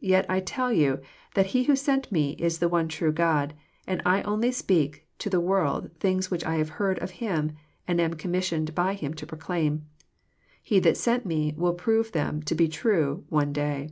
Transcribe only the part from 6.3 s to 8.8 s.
which I have heard of Him, and am com missioned